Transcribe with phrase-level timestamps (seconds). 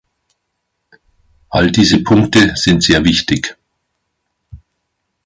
[1.49, 3.55] All diese Punkte sind sehr wichtig.